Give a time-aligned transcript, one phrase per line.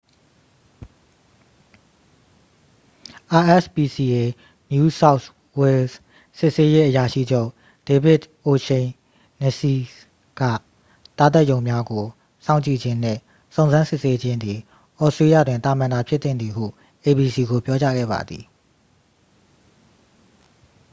[3.47, 4.21] rspca
[4.73, 5.25] new south
[5.59, 5.93] wales
[6.37, 7.49] စစ်ဆေးရေးအရာရှိချုပ်
[7.87, 8.89] ဒေးဗစ်အိုရှိန်
[9.41, 9.83] နစီစ်
[10.39, 10.41] က
[11.17, 12.05] သားသတ်ရုံများကို
[12.45, 13.19] စောင့်ကြည့်ခြင်းနှင့်
[13.55, 14.57] စုံစမ်းစစ်ဆေးခြင်းသည်
[14.97, 16.65] သြစတေးလျတွင် သာမန်သာဖြစ်သင့်သည်ဟု
[17.07, 18.43] abc ကို ပြောကြားခဲ့ပါသည်